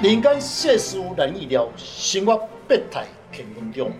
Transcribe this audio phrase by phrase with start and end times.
[0.00, 2.36] 人间世事难预料，生活
[2.68, 3.90] 百态乾坤中。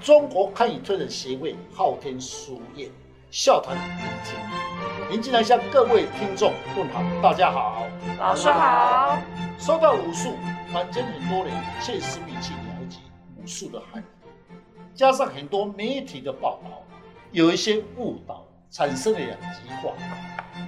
[0.00, 2.88] 中国堪舆推展协会昊天书院
[3.30, 7.86] 笑谈聆听，您进来向各位听众问好，大家好，
[8.18, 9.18] 老师好。
[9.58, 10.32] 说到武术，
[10.72, 12.96] 坊间很多人确实没去了解
[13.36, 14.54] 武术的含义，
[14.94, 16.82] 加上很多媒体的报道，
[17.30, 19.92] 有一些误导，产生了两极化。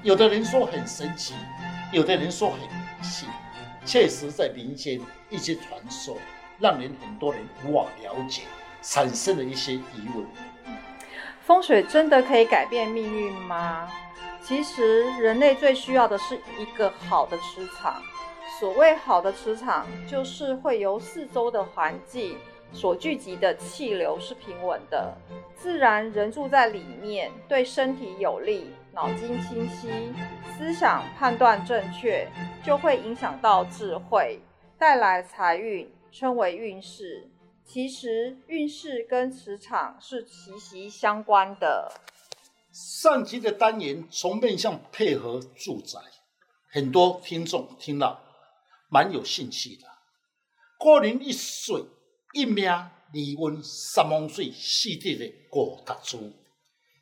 [0.03, 1.33] 有的人说很神奇，
[1.91, 3.27] 有的人说很迷信。
[3.85, 6.17] 确实，在民间一些传说，
[6.59, 8.43] 让人很多人无法了解，
[8.83, 10.27] 产生了一些疑问。
[11.43, 13.89] 风水真的可以改变命运吗？
[14.43, 18.03] 其实，人类最需要的是一个好的磁场。
[18.59, 22.39] 所谓好的磁场，就是会由四周的环境
[22.73, 25.15] 所聚集的气流是平稳的，
[25.57, 28.71] 自然人住在里面，对身体有利。
[28.95, 29.89] 脑筋清晰，
[30.57, 32.31] 思想判断正确，
[32.65, 34.39] 就会影响到智慧，
[34.79, 37.29] 带来财运，称为运势。
[37.65, 41.93] 其实运势跟磁场是息息相关的。
[42.71, 45.99] 上集的单元从面向配合住宅，
[46.71, 48.21] 很多听众听了
[48.89, 49.89] 蛮有兴趣的。
[50.79, 51.83] 个人一岁
[52.33, 56.33] 一命二运三风水四地的五读书。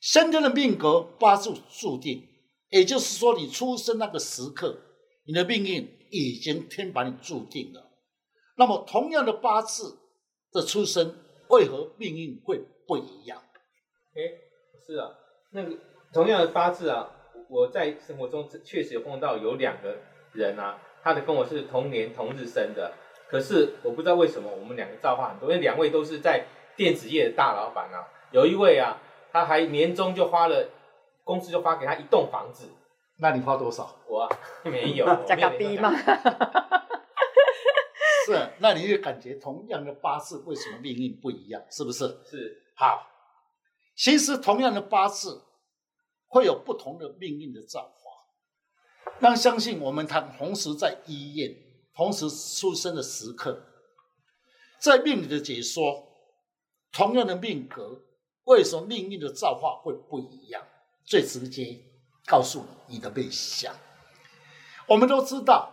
[0.02, 2.26] 先天的命格八字注定，
[2.70, 4.76] 也就是说，你出生那个时刻，
[5.24, 7.88] 你的命运已经天把你注定了。
[8.56, 9.96] 那么，同样的八字
[10.50, 11.14] 的出生，
[11.50, 13.40] 为何命运会不一样？
[14.16, 14.20] 哎，
[14.84, 15.08] 是啊，
[15.52, 15.76] 那个
[16.12, 17.08] 同样的八字啊，
[17.48, 19.96] 我在生活中确实有碰到有两个
[20.32, 22.92] 人啊，他的跟我是同年同日生的，
[23.30, 26.44] 可是我不知道为什么我们两个造化很多，因为两位都是在
[26.76, 29.00] 电子业的大老板啊，有一位啊。
[29.32, 30.68] 他还年终就花了，
[31.24, 32.68] 公司就发给他一栋房子。
[33.18, 33.96] 那你花多少？
[34.06, 35.90] 我、啊、没有， 加个逼吗？
[38.26, 41.62] 是，那你就感觉同样的八字为什么命运不一样？
[41.70, 42.06] 是不是？
[42.24, 42.62] 是。
[42.76, 43.06] 好，
[43.96, 45.42] 其实同样的八字
[46.28, 49.12] 会有不同的命运的造化。
[49.20, 51.54] 但相信我们，他同时在医院，
[51.94, 53.62] 同时出生的时刻，
[54.78, 56.08] 在命理的解说，
[56.92, 58.02] 同样的命格。
[58.44, 60.62] 为什么命运的造化会不一样？
[61.04, 61.78] 最直接
[62.26, 63.74] 告诉你你的面相。
[64.88, 65.72] 我们都知道，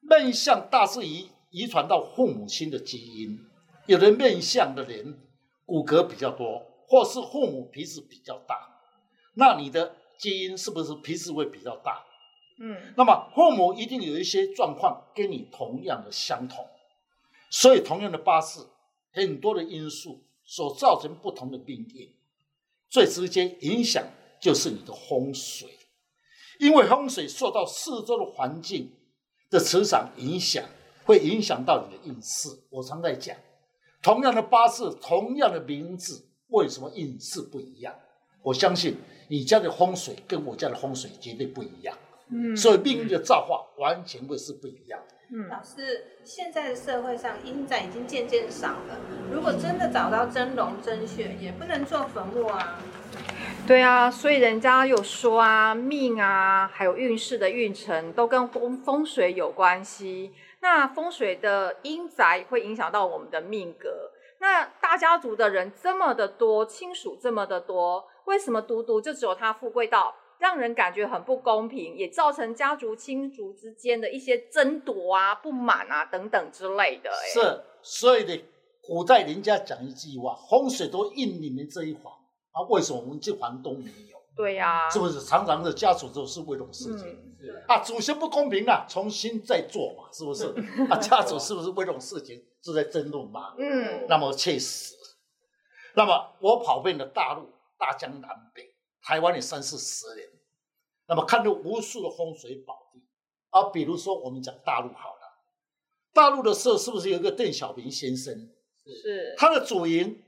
[0.00, 3.38] 面相大致遗遗传到父母亲的基因。
[3.86, 5.18] 有的面相的人
[5.64, 8.68] 骨骼比较多，或是父母鼻子比较大，
[9.34, 12.04] 那你的基因是不是鼻子会比较大？
[12.58, 16.66] 嗯，那么父母一定有一些状况跟你同样的相同，
[17.50, 18.68] 所以同样的八字，
[19.12, 20.25] 很多的因素。
[20.46, 22.10] 所造成不同的命运，
[22.88, 24.02] 最直接影响
[24.40, 25.68] 就是你的风水，
[26.60, 28.92] 因为风水受到四周的环境
[29.50, 30.64] 的磁场影响，
[31.04, 32.48] 会影响到你的运势。
[32.70, 33.36] 我常在讲，
[34.00, 37.94] 同样的八字，同样的名字，为什么运势不一样？
[38.42, 38.96] 我相信
[39.28, 45.02] 你家的风水跟我家的风水绝对不一样，嗯，所以命运的造化完全会是不一样。
[45.28, 48.96] 嗯，老师，现在的社会上阴宅已经渐渐少了。
[49.32, 52.78] 如果真的找到真龙真穴，也不能做坟墓啊。
[53.66, 60.32] 对啊，所以人家有说啊，命啊，还有运势的运程都跟风风水有关系。
[60.60, 64.12] 那风水的阴宅会影响到我们的命格。
[64.38, 70.14] 那大家族的人这么的多，亲属这么的多，为什么独独就只有他富贵到？
[70.38, 77.10] 让人感觉很不公平，也造成家族亲族之间的一些争夺啊、不满啊等等之类的。
[77.32, 78.44] 是，所以呢，
[78.82, 82.12] 古代人家讲一句话：“风水都应你们这一房
[82.52, 87.08] 啊，为什么我们这房都没有？”对呀、啊，是不是常常的家族都是为这种事情？
[87.08, 90.46] 嗯、啊，祖先不公平啊，重新再做嘛，是不是？
[90.90, 93.54] 啊， 家族是不是为这种事情是在争论嘛？
[93.58, 94.94] 嗯，那么确实，
[95.94, 97.48] 那么我跑遍了大陆、
[97.78, 98.75] 大江南北。
[99.06, 100.28] 台湾也三四十年，
[101.06, 103.00] 那么看到无数的风水宝地
[103.50, 105.20] 啊，比如说我们讲大陆好了，
[106.12, 108.34] 大陆的时候是不是有一个邓小平先生？
[108.84, 109.36] 是。
[109.38, 110.24] 他的主营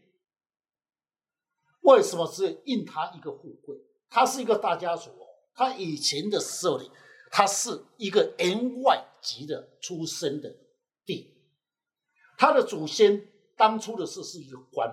[1.80, 3.76] 为什么是印他一个富贵？
[4.08, 5.10] 他是一个大家族，
[5.54, 6.88] 他以前的时候里，
[7.32, 10.54] 他是一个员外级的出身的
[11.04, 11.34] 地，
[12.36, 13.26] 他的祖先
[13.56, 14.88] 当初的时候是一个官。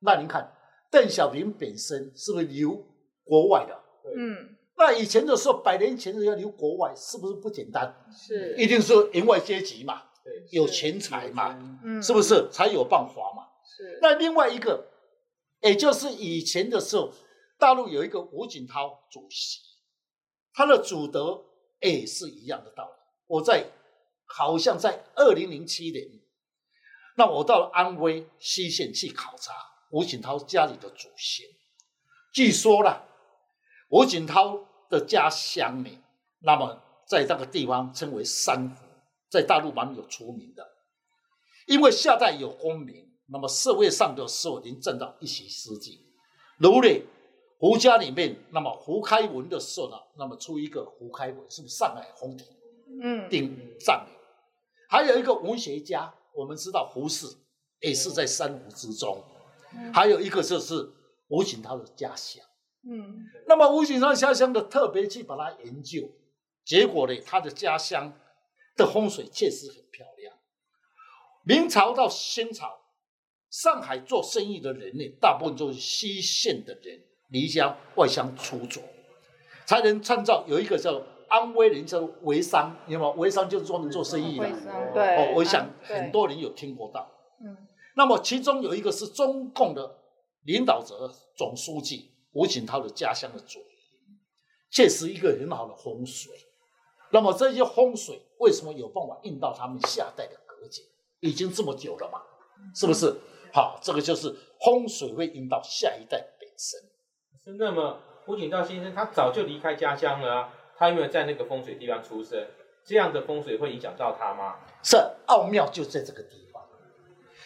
[0.00, 0.54] 那您看
[0.90, 2.89] 邓小平本身是不是留？
[3.30, 3.80] 国外的，
[4.16, 7.94] 嗯，那以前的时候，百年前的要留国外，是不是不简单？
[8.12, 13.46] 是，一定是员外阶级嘛，对，有钱财嘛，嗯，是不是才有办法嘛？
[13.64, 14.00] 是。
[14.02, 14.84] 那另外一个，
[15.60, 17.12] 也就是以前的时候，
[17.56, 19.60] 大陆有一个吴锦涛主席，
[20.52, 21.44] 他的祖德
[21.80, 22.90] 也是一样的道理。
[23.28, 23.70] 我在
[24.26, 26.04] 好像在二零零七年，
[27.16, 29.52] 那我到了安徽西县去考察
[29.92, 31.46] 吴锦涛家里的祖先。
[32.32, 33.04] 据说啦，
[33.90, 34.58] 吴锦涛
[34.88, 35.90] 的家乡呢，
[36.40, 38.84] 那么在那个地方称为三湖，
[39.28, 40.66] 在大陆蛮有出名的。
[41.66, 46.06] 因为夏代有功名，那么社会上的时候已经占到一席之地。
[46.58, 46.88] 如呢，
[47.58, 52.46] 胡家里面，那么胡开文的时候呢，那么出一个胡开文，是不是上海红亭？
[53.02, 54.12] 嗯，定葬礼。
[54.88, 57.26] 还有一个文学家，我们知道胡适
[57.80, 59.22] 也是在三湖之中。
[59.72, 60.92] 嗯、还有一个就是
[61.28, 62.44] 吴锦涛的家乡。
[62.82, 66.10] 嗯，那么吴锦涛家乡的特别去把它研究，
[66.64, 68.12] 结果呢，他的家乡
[68.76, 70.34] 的风水确实很漂亮。
[71.44, 72.80] 明朝到清朝，
[73.50, 78.80] 上海做生意的人呢，大部分都是西线的人离乡外乡出走，
[79.66, 81.02] 才能创造有一个叫。
[81.30, 83.16] 安徽人叫做徽商，你知道吗？
[83.16, 84.50] 微商就是专门做生意的。
[84.92, 87.08] 对，哦，我想很多人有听过到。
[87.40, 87.56] 嗯，
[87.94, 89.96] 那么其中有一个是中共的
[90.42, 94.18] 领导者总书记吴锦涛的家乡的左营，
[94.70, 96.32] 这是一个很好的风水。
[97.12, 100.82] 那么这些风水为什么有办法印到他们下代的格局？
[101.20, 102.22] 已经这么久了嘛，
[102.74, 103.14] 是不是？
[103.52, 104.34] 好，这个就是
[104.64, 106.80] 风水会印到下一代本身。
[107.44, 110.54] 是那么胡锦涛先生他早就离开家乡了啊。
[110.78, 112.46] 他有没有在那个风水地方出生？
[112.82, 114.60] 这样的风水会影响到他吗？
[114.82, 116.49] 是，奥妙就在这个地方，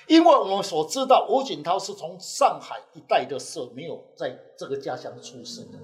[0.06, 5.78] 因为我们所知道，吴锦涛是从上海一带的时候没有在这个家乡出生的，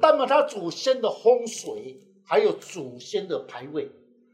[0.00, 3.90] 那么他祖先的风水还有祖先的牌位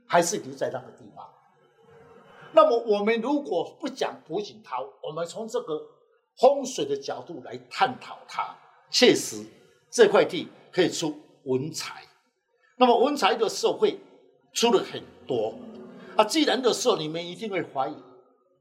[0.06, 1.24] 还是留在那个地方。
[2.52, 5.80] 那么我们如果不讲吴锦涛，我们从这个
[6.36, 8.56] 风水的角度来探讨它，
[8.90, 9.44] 确实
[9.90, 11.14] 这块地可以出。
[11.46, 12.02] 文才，
[12.76, 14.00] 那么文才的社会
[14.52, 15.54] 出了很多
[16.16, 16.24] 啊。
[16.24, 17.94] 既然的时候，你们一定会怀疑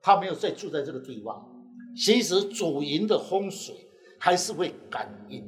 [0.06, 1.52] 他没有再住在这个地方。
[1.98, 3.76] 其实主营的风水
[4.20, 5.44] 还是会感应。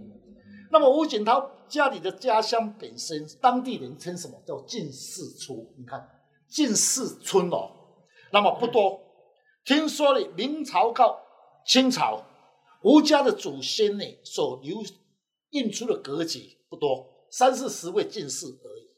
[0.71, 5.71] 那么吴景涛家里的家乡本身，当地人称什么叫进士出？
[5.77, 6.09] 你看
[6.49, 7.69] 进士村哦，
[8.33, 8.99] 那么不多。
[9.63, 11.19] 听说呢，明朝到
[11.63, 12.23] 清朝，
[12.81, 14.77] 吴家的祖先呢所留
[15.51, 17.05] 印出的格局不多。
[17.29, 18.89] 三四十位进士而已，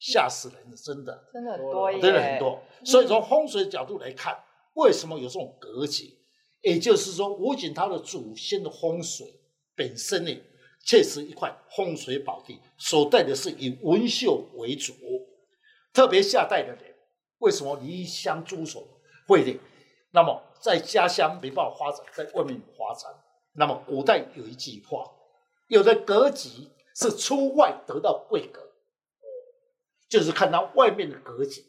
[0.00, 0.76] 吓死人了！
[0.76, 2.60] 真的，真的很多，真的很多。
[2.84, 4.36] 所以从风水角度来看，
[4.78, 6.18] 为什么有这种格局？
[6.62, 9.40] 也就是说，吴锦涛的祖先的风水
[9.76, 10.34] 本身呢，
[10.84, 14.94] 确实一块风水宝地，所带的是以文秀为主。
[15.92, 16.94] 特别下代的人，
[17.38, 18.86] 为什么离乡诸所
[19.26, 19.58] 会的？
[20.12, 23.10] 那么在家乡没办法发展，在外面有发展。
[23.52, 25.10] 那么古代有一句话，
[25.68, 26.48] 有的格局。
[27.00, 28.60] 是出外得到贵格，
[30.08, 31.64] 就是看他外面的格局，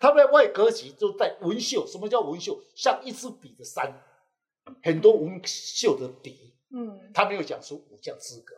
[0.00, 1.86] 他在外格局就带文秀。
[1.86, 2.60] 什么叫文秀？
[2.74, 4.02] 像一支笔的山，
[4.82, 6.54] 很多文秀的笔。
[6.70, 8.54] 嗯，他没有讲出武将资格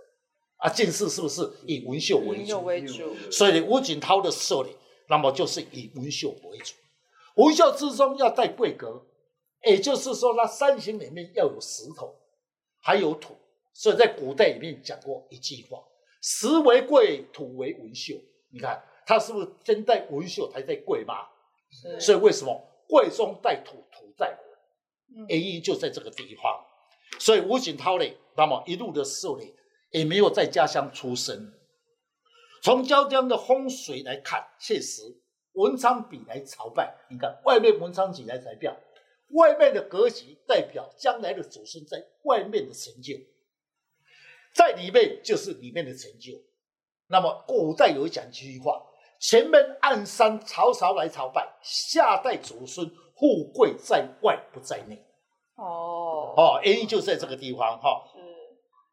[0.57, 0.69] 啊。
[0.69, 2.65] 进士是不是以文秀为主？
[2.65, 3.15] 为主。
[3.31, 4.75] 所以吴锦涛的设立，
[5.09, 6.75] 那么就是以文秀为主。
[7.37, 9.07] 文秀之中要带贵格，
[9.65, 12.17] 也就是说，那山形里面要有石头，
[12.81, 13.37] 还有土。
[13.73, 15.79] 所以在古代里面讲过一句话。
[16.21, 18.15] 石为贵，土为文秀。
[18.51, 21.27] 你看，它是不是先带文秀才在贵吗？
[21.71, 21.99] 是。
[21.99, 24.39] 所以为什么贵中带土，土在
[25.17, 25.27] 文？
[25.29, 26.63] 原因就在这个地方。
[27.19, 28.05] 所以吴锦涛呢，
[28.37, 29.45] 那么一路的时候呢，
[29.93, 31.55] 也没有在家乡出生。
[32.63, 35.01] 从椒江的风水来看，确实
[35.53, 36.95] 文昌笔来朝拜。
[37.09, 38.77] 你看，外面文昌笔来代表，
[39.31, 43.15] 外面的格局代表将来的祖孙在外面的成就。
[44.53, 46.35] 在里面就是里面的成就。
[47.07, 48.85] 那么古代有讲一句话
[49.19, 55.05] ：“前门暗山朝朝来朝拜，下代祖孙富贵在外不在内。”
[55.57, 58.05] 哦哦，原因就在这个地方哈。
[58.15, 58.19] 是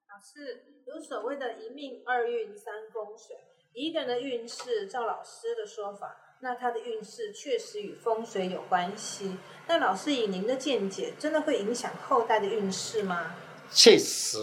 [0.10, 3.36] 老师有所谓的一命二运三风水，
[3.74, 9.38] 一个人的运势，照老师的说法，那他的运势确实与风水有关系。
[9.67, 13.36] 那老师以您的见解，真的会影响后代的运势吗？
[13.72, 14.38] 确实。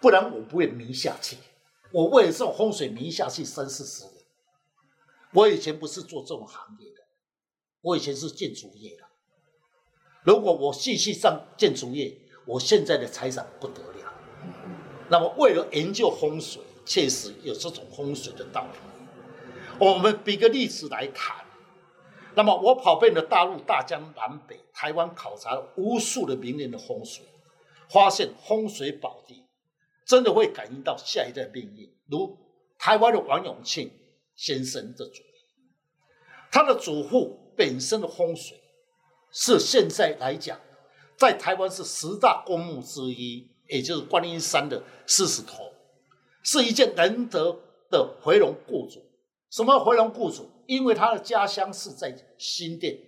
[0.00, 1.36] 不然我不会迷下去，
[1.92, 4.15] 我为了这种风水迷下去三四十年。
[5.36, 7.02] 我以前不是做这种行业的，
[7.82, 9.04] 我以前是建筑业的。
[10.24, 12.16] 如果我继续上建筑业，
[12.46, 14.14] 我现在的财产不得了。
[15.10, 18.78] 那么为了研究风水，确实有这种风水的道理。
[19.78, 21.44] 我们比个例子来谈。
[22.34, 27.22] 那么我跑遍了大陆大江南北、台湾，考察了无数的名人的风水，
[27.90, 29.44] 发现风水宝地。
[30.06, 32.38] 真的会感应到下一代命运，如
[32.78, 33.90] 台湾的王永庆
[34.34, 35.25] 先生的主题。
[36.56, 38.58] 他的祖父本身的风水
[39.30, 40.58] 是现在来讲，
[41.14, 45.70] 在台湾是十大公墓之一，也就是观音山的狮子头，
[46.42, 47.60] 是一件难得
[47.90, 49.04] 的回龙故主。
[49.50, 50.50] 什么回龙故主？
[50.66, 52.98] 因为他的家乡是在新店，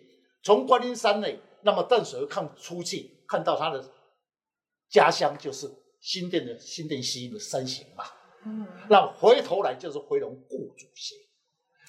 [0.42, 3.82] 从观音山内，那么淡水看出去，看到他的
[4.90, 5.66] 家乡就是
[6.02, 8.04] 新店的新店溪的山形嘛。
[8.44, 11.16] 嗯，那回头来就是回龙故主星，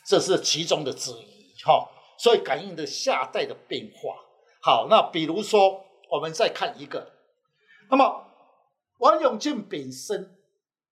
[0.07, 1.89] 这是其中的之一哈。
[2.17, 4.15] 所以感应的下代的变化。
[4.61, 7.13] 好，那比如说我们再看一个，
[7.89, 8.25] 那么
[8.97, 10.35] 王永庆本身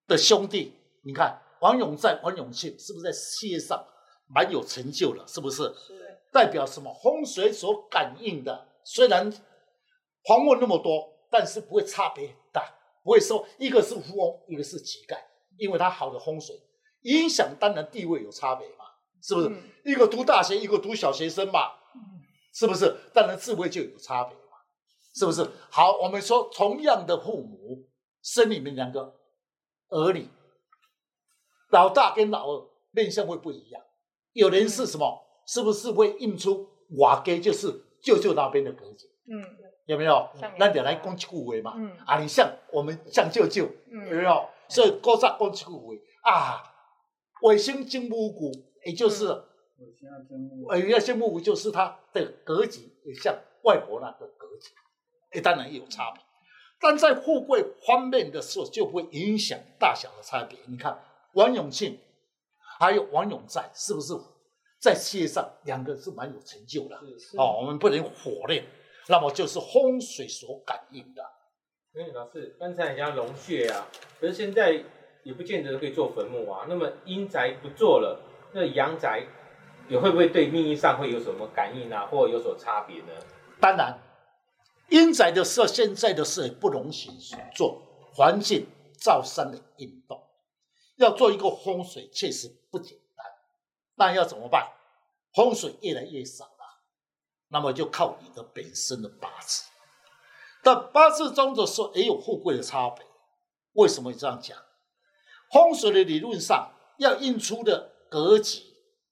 [0.06, 0.72] 的兄弟，
[1.02, 3.84] 你看王永在、王永庆是不是在事业上
[4.28, 5.22] 蛮有成就了？
[5.26, 5.64] 是不是？
[5.74, 6.18] 是。
[6.32, 6.92] 代表什么？
[7.02, 9.30] 风水所感应的，虽然
[10.24, 15.18] 黄文那么多，但是不会差别很大，不会说一个是富翁，一个是乞丐。
[15.58, 16.56] 因为他好的风水
[17.02, 18.84] 影响，当然地位有差别嘛，
[19.22, 19.48] 是不是？
[19.48, 22.20] 嗯、一个读大学，一个读小学生嘛，嗯、
[22.52, 22.94] 是不是？
[23.12, 24.58] 当然智慧就有差别嘛，
[25.14, 25.48] 是不是？
[25.70, 27.86] 好，我们说同样的父母
[28.22, 29.14] 生你们两个
[29.88, 30.28] 儿女，
[31.70, 33.82] 老大跟老二面相会不一样。
[34.32, 35.06] 有人是什么？
[35.06, 39.10] 嗯、是不是会印出瓦给就是舅舅那边的格子？
[39.30, 39.44] 嗯，
[39.86, 40.28] 有没有？
[40.58, 41.74] 那点来攻击护卫嘛？
[41.76, 44.48] 嗯，啊，你像我们像舅舅，嗯、有没有？
[44.68, 46.62] 所以古早讲一句话啊，
[47.42, 48.52] 卫星金木股，
[48.88, 54.72] 也就是尾星金木，尾星金木就是它的格局也像外婆那个格局，
[55.34, 56.22] 也当然也有差别。
[56.80, 60.58] 但在富贵方面的时候，就会影响大小的差别。
[60.68, 60.98] 你看
[61.34, 61.98] 王永庆
[62.80, 64.14] 还有王永在，是不是
[64.80, 66.96] 在事业上两个是蛮有成就的？
[67.36, 68.64] 哦，我们不能火炼，
[69.08, 71.22] 那么就是风水所感应的。
[71.92, 73.86] 所以老师，刚才人家龙穴啊，
[74.18, 74.82] 可是现在
[75.24, 76.64] 也不见得可以做坟墓啊。
[76.68, 78.20] 那么阴宅不做了，
[78.52, 79.26] 那阳宅
[79.88, 83.12] 也会不会对命运上会有什么感应啊，或有所差别呢？
[83.60, 83.98] 当然，
[84.88, 87.10] 阴宅的时候，现在的事不容许
[87.54, 87.82] 做
[88.14, 88.66] 环境
[88.98, 90.22] 造山的运动，
[90.96, 93.26] 要做一个风水确实不简单。
[93.96, 94.72] 那要怎么办？
[95.34, 96.80] 风水越来越少了，
[97.48, 99.64] 那么就靠你的本身的八字。
[100.62, 103.04] 但八字中的时候也有富贵的差别，
[103.74, 104.56] 为什么这样讲？
[105.52, 108.62] 风水的理论上要印出的格局，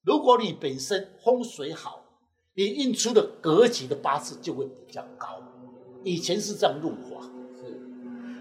[0.02, 2.04] 如果你本身风水好，
[2.54, 5.42] 你印出的格局的八字就会比较高。
[6.04, 7.22] 以前是这样入法。
[7.56, 7.80] 是。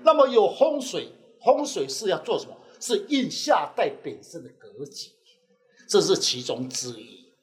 [0.03, 1.09] 那么有风水，
[1.43, 2.55] 风水是要做什么？
[2.79, 5.09] 是印下代本身的格局，
[5.88, 7.33] 这是其中之一。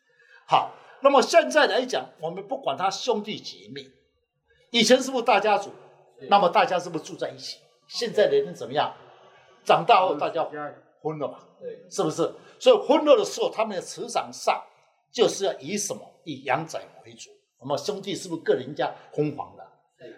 [0.46, 3.90] 好，那么现在来讲，我们不管他兄弟姐妹。
[4.70, 5.70] 以前是不是大家族？
[6.28, 7.58] 那么大家是不是住在一起？
[7.88, 8.94] 现在的人怎么样？
[9.64, 10.44] 长大后大家
[11.02, 11.38] 分了嘛？
[11.60, 12.32] 对，是不是？
[12.58, 14.62] 所以昏了的时候，他们的磁场上
[15.10, 16.00] 就是要以什么？
[16.24, 17.30] 以阳宅为主。
[17.60, 19.62] 那么兄弟是不是跟人家分房的？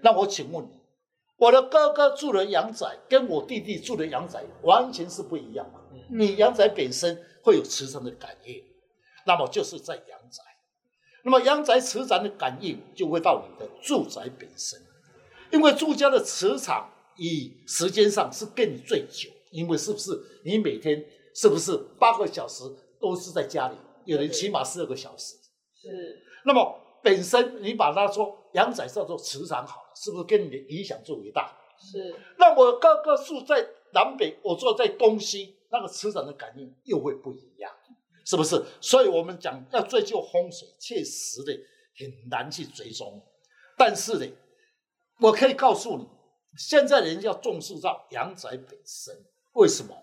[0.03, 0.81] 那我请问你，
[1.37, 5.81] 我的哥哥住的阳宅，跟我弟弟住的阳宅完全是不一样嘛？
[6.11, 8.63] 你阳宅本身会有磁场的感应，
[9.27, 10.43] 那么就是在阳宅。
[11.23, 14.79] 那么阳宅磁场的感应就会到你的住宅本身，
[15.51, 20.11] 因为住家的磁场以时间上是跟你最久，因为是不是
[20.45, 21.03] 你每天
[21.35, 22.65] 是不是八个小时
[23.01, 25.37] 都是在家里，有人起码十二个小时。
[25.75, 26.21] 是。
[26.45, 31.57] 那么本身你把它说阳宅叫做磁场好了，是不是跟你的影响最为大？
[31.79, 32.15] 是。
[32.39, 37.73] 那我各个树在南北，我坐在东西，那个磁场的感应又会不一样。
[38.27, 38.63] 是不是？
[38.81, 41.53] 所以我们讲要追究风水，确实的
[41.99, 43.23] 很难去追踪。
[43.77, 44.27] 但是呢，
[45.21, 46.07] 我可以告诉你，
[46.57, 49.15] 现在人要重视到阳宅本身。
[49.55, 49.97] 为什么？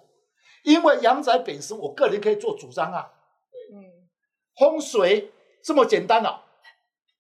[0.63, 3.09] 因为阳宅本身，我个人可以做主张啊。
[3.73, 4.09] 嗯，
[4.57, 5.31] 风水
[5.63, 6.43] 这么简单啊，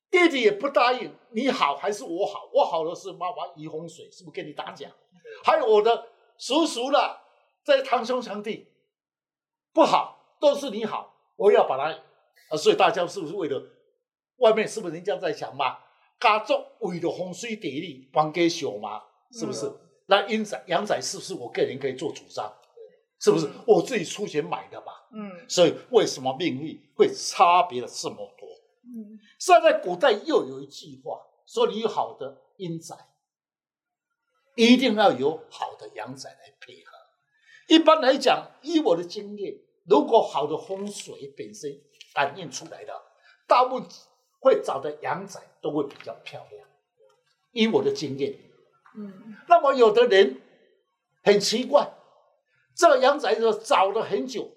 [0.09, 2.49] 弟弟也不答应，你好还是我好？
[2.53, 4.89] 我好的是妈妈移风水，是不是跟你打架？
[5.43, 7.21] 还有我的叔叔了，
[7.63, 8.67] 在堂兄堂弟
[9.73, 10.17] 不好。
[10.41, 11.95] 都是你好，我要把它
[12.49, 13.61] 啊，所以大家是不是为了
[14.37, 15.77] 外面是不是人家在想嘛？
[16.19, 19.03] 家族为了风水地理帮给小嘛？
[19.31, 19.67] 是不是？
[19.67, 19.79] 嗯、
[20.11, 22.53] 那阴宅阳宅是不是我个人可以做主张？
[23.17, 24.91] 是不是、嗯、我自己出钱买的嘛？
[25.13, 28.45] 嗯，所以为什么命运会差别的这么多？
[28.83, 32.93] 嗯，现在古代又有一句话说：你有好的阴宅，
[34.55, 36.91] 一定要有好的阳宅来配合。
[37.69, 39.55] 一般来讲，以我的经验。
[39.85, 41.71] 如果好的风水本身
[42.13, 42.93] 感应出来的，
[43.47, 43.87] 大部分
[44.41, 46.67] 会找的阳宅都会比较漂亮。
[47.51, 48.35] 以我的经验，
[48.95, 50.41] 嗯，那么有的人
[51.23, 51.93] 很奇怪，
[52.75, 54.51] 这个阳宅的找了很久，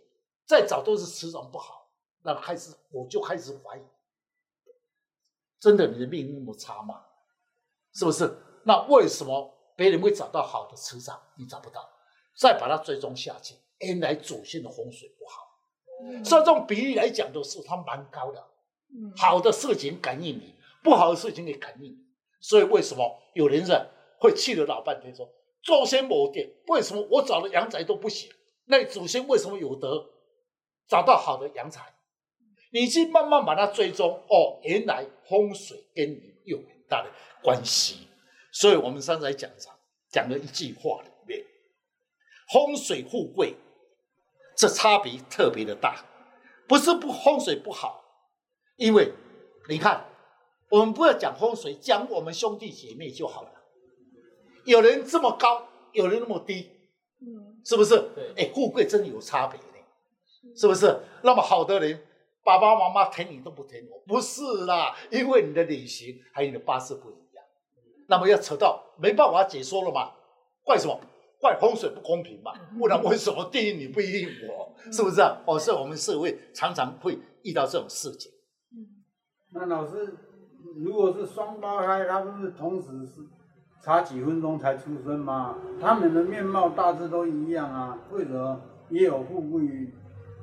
[0.46, 1.88] 再找都是磁场不好，
[2.22, 3.82] 那开始我就开始怀疑，
[5.60, 7.04] 真的你的命那么差吗？
[7.92, 8.38] 是不是？
[8.64, 11.88] 那为什么别人会找到好的磁场，你找不到？
[12.36, 15.42] 再把它追踪下去，原来祖先的风水不好。
[16.02, 18.44] 嗯、所以这种比例来讲的是它蛮高的。
[18.88, 22.04] 嗯、好的事情感应你，不好的事情也感应你。
[22.40, 23.72] 所以为什么有人是
[24.18, 25.28] 会气了老半天说，
[25.62, 28.30] 祖先没电，为什么我找的阳宅都不行？
[28.66, 30.10] 那祖先为什么有德，
[30.88, 31.80] 找到好的阳宅？
[32.72, 37.10] 你去慢慢把它追踪，哦，原来风水跟你有很大的
[37.42, 38.08] 关系。
[38.52, 39.72] 所以我们上次在讲上
[40.08, 41.44] 讲了一句话里面，
[42.52, 43.54] 风水富贵，
[44.56, 46.04] 这差别特别的大，
[46.66, 48.02] 不是不风水不好，
[48.76, 49.12] 因为
[49.68, 50.06] 你看，
[50.70, 53.53] 我们不要讲风水，讲我们兄弟姐妹就好了。
[54.64, 56.70] 有人这么高，有人那么低，
[57.20, 57.94] 嗯，是不是？
[58.36, 61.00] 哎，富贵真的有差别呢，是不是？
[61.22, 62.00] 那么好的人，
[62.42, 67.44] 爸爸妈妈疼你都不疼我，不是啦，因为你的脸型还有你的八字不一样。
[68.08, 70.12] 那么要扯到没办法解说了嘛？
[70.62, 71.00] 怪什么？
[71.40, 72.52] 怪风水不公平嘛？
[72.78, 74.74] 不然为什么定义你不一定我？
[74.90, 75.42] 是不是啊？
[75.46, 78.32] 哦，是我们社会常常会遇到这种事情。
[79.52, 80.16] 那老师，
[80.82, 83.20] 如果是双胞胎，他们是同时是
[83.84, 85.56] 差几分钟才出生吗？
[85.78, 89.92] 他们的面貌大致都一样啊，为什么也有富贵、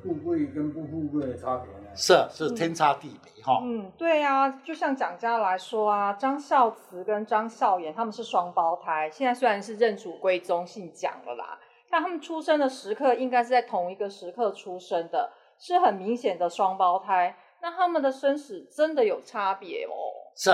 [0.03, 1.65] 富贵跟不富贵的差别？
[1.95, 3.59] 是是天差地别哈。
[3.63, 11.57] 嗯，对啊，就像蒋家来说啊，张孝慈跟张孝言他们是双胞胎，现在虽然是认祖归宗姓蒋了啦，
[11.89, 17.35] 但他们出生的时刻应该是在同一个时刻出生的，是很明显的双胞胎。
[17.63, 19.91] 那他们的生死真的有差别哦？
[20.35, 20.51] 是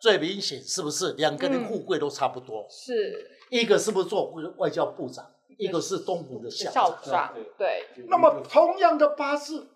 [0.00, 1.12] 最明显，是不是？
[1.12, 2.62] 两个人富贵都差不多。
[2.62, 6.84] 嗯、是一个是不是做外交部长，一个是东吴的校长。
[7.04, 7.86] 校长对。
[8.08, 9.68] 那么同样的八字。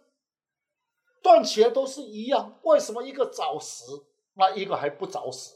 [1.22, 5.54] 断起来都是一样，为什么一个早死，那一个还不早死，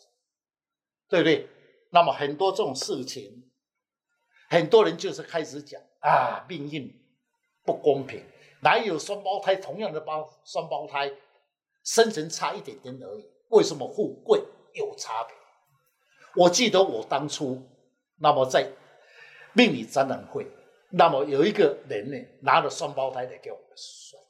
[1.11, 1.47] 对不对？
[1.91, 3.51] 那么很多这种事情，
[4.49, 6.91] 很多人就是开始讲啊，命运
[7.65, 8.25] 不公平，
[8.63, 11.13] 哪有双胞胎同样的胞双胞胎，
[11.85, 14.43] 生辰差一点点而已，为什么富贵
[14.79, 15.35] 有差别？
[16.35, 17.63] 我记得我当初，
[18.17, 18.71] 那么在
[19.53, 20.47] 命理展览会，
[20.91, 24.23] 那么有一个人呢，拿了双胞胎来给我们算。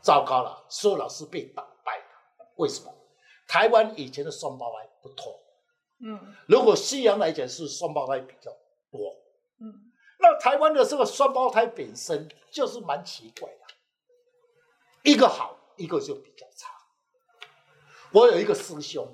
[0.00, 2.46] 糟糕了，所有老师被打败了。
[2.56, 2.94] 为什么？
[3.46, 5.32] 台湾以前的双胞胎不同。
[6.00, 8.50] 嗯，如果西洋来讲是双胞胎比较
[8.90, 9.14] 多。
[9.60, 13.64] 嗯，那台湾的这个双胞胎本身就是蛮奇怪的，
[15.02, 16.47] 一个好，一个就比较差。
[18.12, 19.06] 我有一个师兄，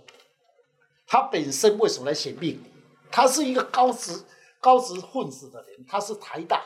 [1.06, 2.72] 他本身为什么来写命理？
[3.10, 4.24] 他是一个高职
[4.60, 6.64] 高职混子的人，他是台大，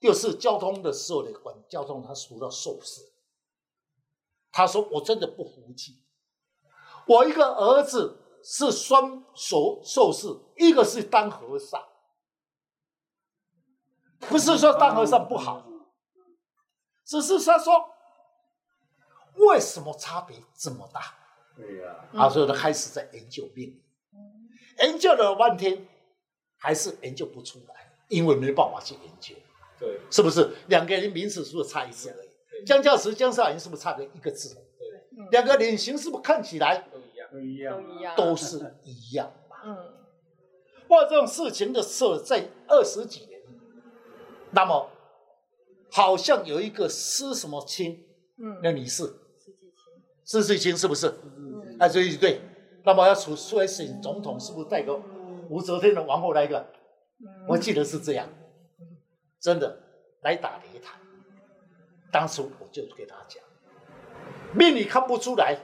[0.00, 3.00] 又是交通的时候的管交通，他读到硕士。
[4.50, 6.02] 他说：“我真的不服气，
[7.06, 11.82] 我一个儿子是双手硕士，一个是当和尚，
[14.20, 15.66] 不是说当和尚不好，
[17.06, 17.90] 只是他说
[19.36, 21.21] 为什么差别这么大？
[21.56, 23.82] 对呀，他说他开始在研究命理，
[24.78, 25.86] 研究了半天，
[26.58, 29.34] 还是研究不出来，因为没办法去研究，
[29.78, 30.50] 对，是不是？
[30.68, 32.28] 两个人名字是不是差一字而已？”
[32.64, 34.54] 江教慈、江少云是不是差个一个字？
[34.78, 37.28] 对，两个脸型是不是看起来都一样？
[37.32, 39.56] 都一样，都是一样嘛。
[39.64, 39.76] 嗯，
[40.88, 43.40] 哇，这种事情的时候，在二十几年，
[44.52, 44.90] 那么
[45.90, 48.04] 好像有一个施什么清，
[48.38, 49.04] 嗯，那女士，
[49.36, 51.08] 施季青，施季青是不是？
[51.36, 51.41] 嗯，
[51.82, 52.40] 哎，对对，
[52.84, 54.96] 那么要出出来选总统，是不是带个
[55.50, 56.64] 武则天的王后来一个？
[57.48, 58.28] 我记得是这样，
[59.40, 59.80] 真的
[60.20, 60.96] 来打擂台。
[62.12, 63.42] 当时我就给他讲，
[64.54, 65.58] 命理看不出来，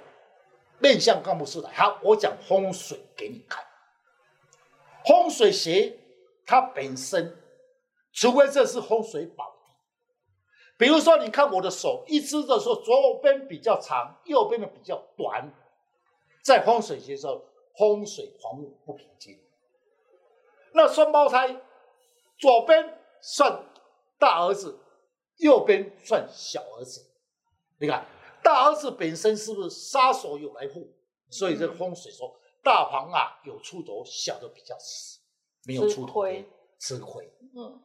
[0.80, 1.70] 面相看不出来。
[1.72, 3.64] 好，我讲风水给你看。
[5.06, 5.96] 风水学
[6.44, 7.36] 它本身，
[8.12, 9.68] 除非这是风水宝地。
[10.78, 15.27] 比如说，你看我的手，一只的时候左边比较长，右边的比较短，
[16.48, 17.38] 在风水学上，
[17.76, 19.38] 风水黄木不平静。
[20.72, 21.60] 那双胞胎，
[22.38, 23.62] 左边算
[24.18, 24.80] 大儿子。
[25.36, 27.06] 右边算小儿子，
[27.78, 28.04] 你看
[28.42, 30.90] 大儿子本身是不是杀手有来护？
[31.30, 35.20] 所以这个风水说大房啊有出头，小的比较死，
[35.64, 36.24] 没有出头
[36.80, 37.30] 吃亏。
[37.54, 37.80] 嗯，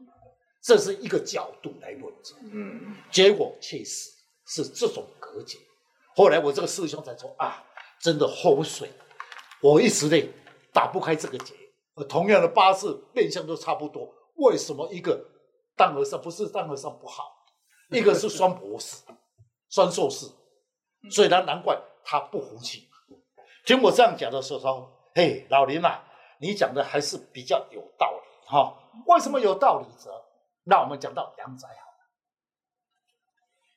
[0.64, 2.40] 这是一个角度来论证。
[2.42, 4.10] 嗯，结果确实
[4.48, 5.60] 是这种格局。
[6.16, 7.64] 后来我这个师兄才说啊，
[8.04, 8.92] 真的风水，
[9.62, 10.34] 我一时呢
[10.74, 11.56] 打不开这个结。
[12.10, 15.26] 同样的八字面相都差不多，为什么一个
[15.78, 17.32] 当和尚不是当和尚不好？
[17.92, 19.04] 一个是双博士，
[19.70, 20.26] 双硕士，
[21.10, 22.90] 所以他难怪他不服气。
[23.66, 26.04] 听我这样讲的时候说：“嘿，老林啊，
[26.42, 28.78] 你讲的还是比较有道理哈、哦。
[29.08, 30.12] 为什么有道理者？
[30.64, 31.98] 那我们讲到阳宅好了，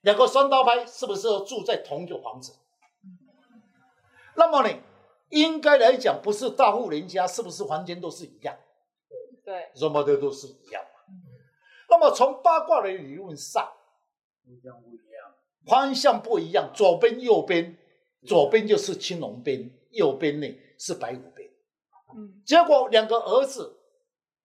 [0.00, 2.52] 两个双胞胎是不是都住在同一个房子？
[4.36, 4.74] 那么呢，
[5.30, 8.56] 应该来讲，不是大户人家，是不是房间都是一样？
[9.44, 10.90] 对，什么的都是一样嘛。
[11.88, 13.72] 那么从八卦的理论上，
[15.66, 17.78] 方向不一样，左边右边。
[18.26, 21.48] 左边就是青龙边，右边呢是白虎边。
[22.16, 23.78] 嗯，结果两个儿子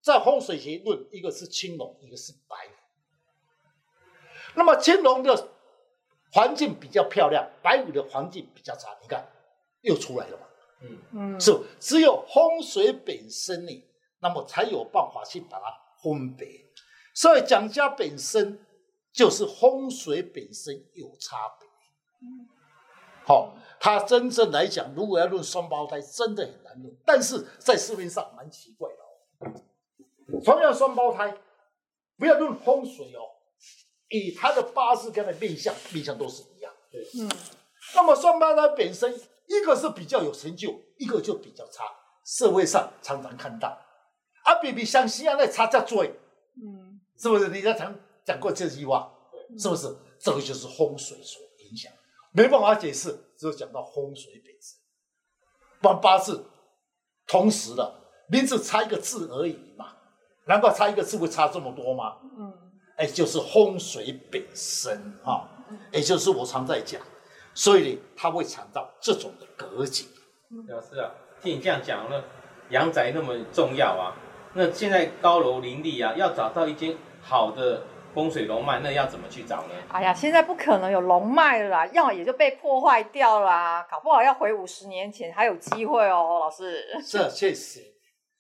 [0.03, 2.73] 在风水学论，一个是青龙，一个是白虎。
[4.53, 5.49] 那么青龙的
[6.31, 8.95] 环境比较漂亮，白虎的环境比较差。
[9.01, 9.27] 你看，
[9.81, 10.43] 又出来了嘛。
[10.81, 13.87] 嗯嗯，是只有风水本身呢，
[14.19, 15.65] 那么才有办法去把它
[16.01, 16.47] 分别。
[17.13, 18.65] 所以蒋家本身
[19.11, 21.67] 就是风水本身有差别。
[22.21, 22.47] 嗯，
[23.25, 23.57] 好。
[23.83, 26.95] 他真正来讲，如果要论双胞胎，真的很难论。
[27.03, 30.39] 但是在市面上蛮奇怪的哦。
[30.45, 31.35] 同样双胞胎，
[32.15, 33.25] 不要论风水哦，
[34.09, 36.71] 以他的八字跟他的面相，面相都是一样。
[36.91, 37.31] 对，嗯。
[37.95, 39.19] 那么双胞胎本身，
[39.51, 41.83] 一个是比较有成就，一个就比较差。
[42.23, 43.67] 社会上常常看到，
[44.43, 46.07] 啊，比比相西啊，那差在最，
[46.55, 47.49] 嗯，是不是？
[47.49, 49.11] 你在讲讲过这句话，
[49.57, 49.93] 是不是？
[50.19, 51.91] 这个就是风水所影响。
[52.31, 54.79] 没办法解释，只有讲到风水本身。
[55.81, 56.45] 把八字
[57.27, 57.93] 同时的
[58.29, 59.97] 名字差一个字而已嘛，
[60.45, 62.17] 难怪差一个字会差这么多吗？
[62.37, 62.53] 嗯，
[62.97, 65.49] 哎，就是风水本身啊，
[65.91, 67.01] 也就是我常在讲，
[67.53, 70.05] 所以呢，它会产到这种的格局。
[70.67, 71.11] 老师啊，
[71.41, 72.23] 听你这样讲，了
[72.69, 74.15] 阳宅那么重要啊，
[74.53, 77.83] 那现在高楼林立啊，要找到一间好的。
[78.13, 79.73] 风水龙脉那要怎么去找呢？
[79.87, 86.85] 哎呀，现在不可能有龙脉了啦，要也就被破坏掉了啦，搞不好要回五十年前还有机会哦，老师。
[87.01, 87.79] 是，确实。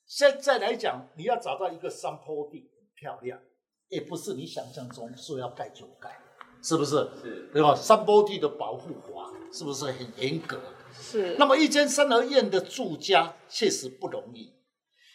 [0.05, 3.39] 现在来讲，你要找到一个山坡地很漂亮，
[3.87, 6.19] 也不是你想象中说要盖就盖，
[6.61, 6.91] 是不是？
[7.21, 7.75] 是，对吧？
[7.75, 10.59] 山坡地的保护法是不是很严格？
[10.93, 11.35] 是。
[11.37, 14.53] 那么一间三合院的住家确实不容易。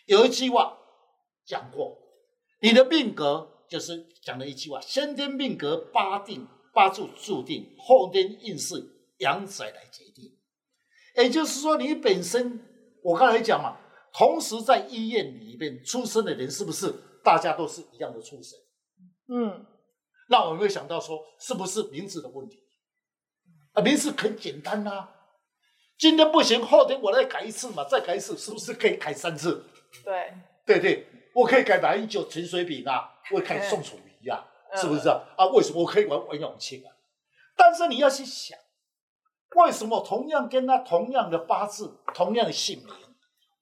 [0.06, 0.78] 有一句话
[1.44, 1.96] 讲过，
[2.60, 3.52] 你的命格。
[3.68, 8.80] 就是讲了一句话：先天命格八定八柱注定，后天运势
[9.18, 10.32] 阳宅来决定。
[11.16, 12.60] 也就是说，你本身
[13.02, 13.76] 我刚才讲嘛，
[14.12, 18.56] 同时在医院里面出生的人，是不是大家都是一样的出身？
[19.30, 19.66] 嗯，
[20.28, 22.62] 那我有没有想到说，是不是名字的问题？
[23.72, 25.14] 啊，名字很简单呐、啊，
[25.98, 29.64] 今天不行，后天我再改一次嘛，再改一次，是不是可以改三次？
[30.04, 30.32] 对，
[30.64, 33.12] 对对，我可以改马英九、陈水扁啊。
[33.32, 35.20] 我可以宋楚瑜啊，是不是啊？
[35.36, 36.94] 啊，为什么我可以玩王永庆啊？
[37.56, 38.56] 但是你要去想，
[39.56, 42.94] 为什么同样跟他同样的八字、同样的姓名，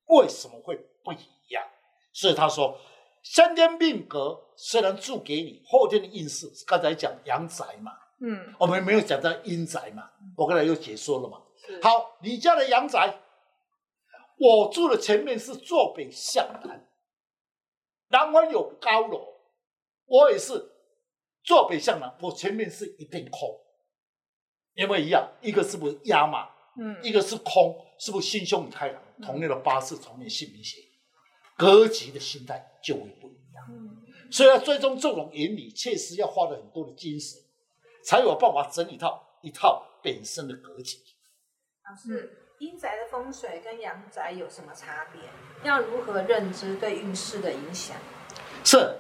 [0.07, 1.17] 为什么会不一
[1.49, 1.67] 样？
[2.13, 2.79] 所以他说，
[3.25, 11.43] 先天命格虽然住给你，后天的运势，刚才讲阳宅嘛，嗯，我们没有讲到阴宅嘛，我刚才又解说了嘛。
[11.83, 13.19] 好，你家的阳宅，
[14.39, 16.87] 我住的前面是坐北向南，
[18.09, 19.33] 南方有高楼。
[20.07, 20.53] 我也是
[21.43, 23.59] 坐北向南，我前面是一片空，
[24.75, 29.03] 因为一样，一个是不是压嘛，嗯，一个是空，是不是心胸很开朗？
[29.23, 30.79] 同样的八字，同样姓名学，
[31.57, 33.65] 格局的心态就会不一样。
[33.69, 37.41] 嗯，所以要追踪这种原理，确实要花了很多的精神，
[38.05, 40.99] 才有办法整理一套一套本身的格局。
[41.89, 45.21] 老师，阴宅的风水跟阳宅有什么差别？
[45.63, 47.97] 要如何认知对运势的影响？
[48.65, 48.99] 是。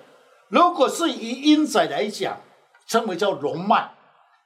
[0.48, 2.40] 如果是以阴宅来讲，
[2.86, 3.92] 称为叫龙脉。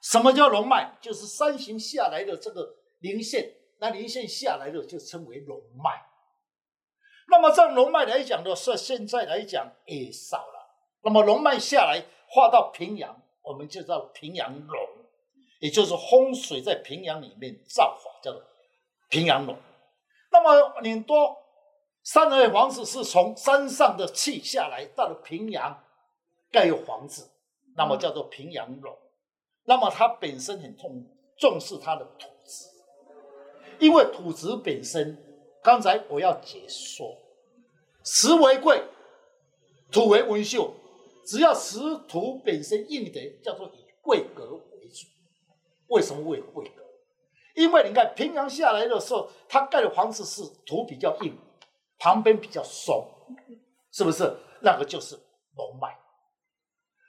[0.01, 0.97] 什么叫龙脉？
[1.03, 6.08] 就是山形下来的这个零线，那零线下来的就称为龙脉。
[7.29, 10.69] 那么这龙脉来讲的是现在来讲也少了。
[11.03, 14.88] 那么龙脉下来画到平阳，我们就叫平阳龙，
[15.61, 18.43] 也就是风水在平阳里面造法叫做
[19.09, 19.57] 平阳龙。
[20.31, 21.37] 那么很多
[22.03, 25.85] 三合院房子是从山上的气下来到了平阳。
[26.51, 27.31] 盖有房子，
[27.77, 28.97] 那么叫做平阳楼。
[29.64, 31.05] 那么它本身很重
[31.37, 32.64] 重视它的土质，
[33.79, 35.28] 因为土质本身，
[35.62, 37.16] 刚才我要解说，
[38.05, 38.83] 石为贵，
[39.90, 40.73] 土为文秀，
[41.25, 45.07] 只要石土本身硬的，叫做以贵格为主。
[45.88, 46.83] 为什么为贵格？
[47.55, 51.37] 因为你看平阳下来的时候，他盖的房子是土比较硬，
[51.99, 53.07] 旁边比较松，
[53.90, 54.33] 是不是？
[54.61, 55.18] 那个就是
[55.57, 55.99] 龙脉。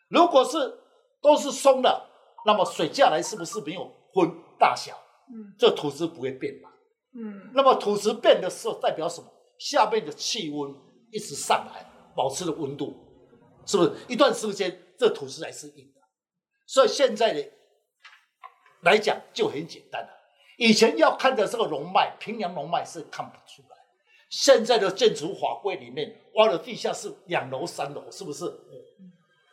[0.08, 0.80] 如果是
[1.22, 2.10] 都是松的
[2.46, 4.98] 那么水下来是不是没有分大小？
[5.32, 6.72] 嗯这土质不会变嘛？
[7.14, 9.28] 嗯那么土质变的时候代表什么？
[9.58, 10.74] 下面的气温
[11.12, 12.96] 一直上来，保持的温度，
[13.66, 16.02] 是不是一段时间这土质还是硬的？
[16.66, 17.52] 所以现在的
[18.82, 20.10] 来讲就很简单了。
[20.58, 23.78] 以前要看的这个龙脉，平阳龙脉是看不出来。
[24.30, 28.46] 现在的建筑法规里面挖了地下室两楼三楼，是不是？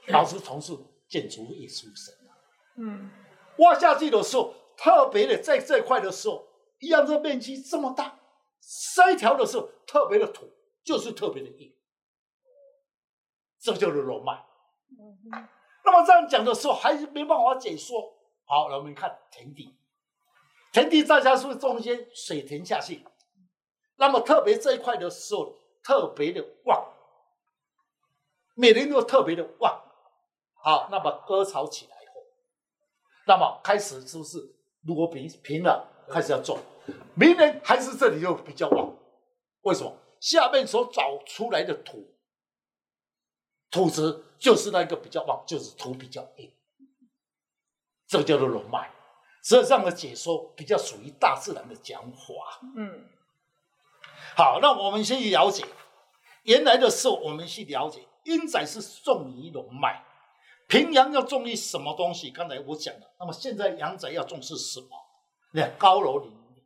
[0.08, 0.72] 老师从事
[1.08, 2.30] 建筑业出身啊，
[2.78, 3.10] 嗯
[3.58, 6.45] 挖下去的时候，特别的在这块的时候，
[6.78, 8.18] 一样这个面积这么大，
[8.62, 10.50] 筛条的时候特别的土
[10.84, 11.74] 就是特别的硬，
[13.58, 14.44] 这就是龙脉。
[14.98, 15.48] 嗯
[15.84, 18.12] 那么这样讲的时候，还是没办法解说。
[18.44, 19.72] 好，我们看田地，
[20.72, 23.06] 田地大家是中间水填下去？
[23.96, 26.92] 那么特别这一块的时候，特别的旺，
[28.56, 29.80] 每年都特别的旺。
[30.54, 32.14] 好，那么割草起来以后，
[33.28, 34.38] 那么开始是不是
[34.82, 36.58] 如果平平了，开始要种，
[37.14, 38.94] 明年还是这里就比较旺？
[39.62, 39.96] 为什么？
[40.20, 42.14] 下面所找出来的土
[43.70, 46.50] 土质就是那个比较旺，就是土比较硬，
[48.06, 48.90] 这个叫做龙脉。
[49.42, 52.60] 所以这样的解说比较属于大自然的讲法。
[52.76, 53.08] 嗯
[54.36, 55.64] 好，那我们先去了解，
[56.42, 60.04] 原来的时候我们去了解，阴宅是重于龙脉，
[60.66, 62.30] 平阳要重于什么东西？
[62.30, 64.88] 刚才我讲了，那么现在阳宅要重视什么？
[65.52, 66.62] 那高楼林立，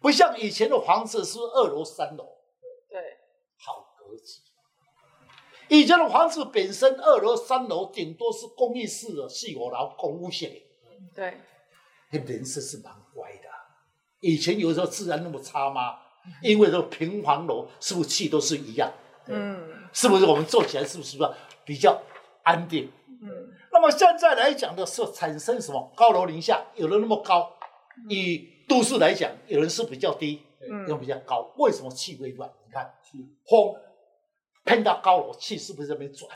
[0.00, 2.24] 不像以前的房子是二楼三楼，
[2.88, 3.00] 对，
[3.58, 4.42] 好格局。
[5.68, 10.50] 以前的房子本身二楼三楼顶多是公寓式的四五楼公屋型，
[11.14, 11.40] 对，
[12.12, 13.48] 那人是是蛮乖的。
[14.20, 15.98] 以前有时候治安那么差吗？
[16.42, 18.92] 因为这个平房楼是不是气都是一样？
[19.26, 21.16] 嗯是不是我们做起来是不是
[21.64, 22.00] 比较
[22.42, 22.92] 安定？
[23.22, 27.55] 嗯那么现在来讲的是产生什么高楼林下，有了那么高，
[28.08, 31.52] 以都市来讲，有人是比较低，有人嗯比较高。
[31.58, 32.50] 为什么气会乱？
[32.66, 32.94] 你看
[33.48, 33.74] 风
[34.64, 36.28] 喷到高楼，气是不是在那边转？